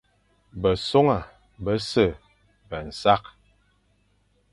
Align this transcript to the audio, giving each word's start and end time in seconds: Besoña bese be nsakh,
Besoña 0.63 1.19
bese 1.63 2.07
be 2.69 2.77
nsakh, 2.87 3.29